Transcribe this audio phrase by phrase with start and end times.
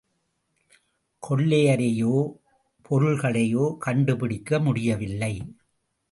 [1.23, 2.13] கொள்ளையரையோ,
[2.89, 5.33] பொருள்களையோ கண்டுபிடிக்க முடியவில்லை.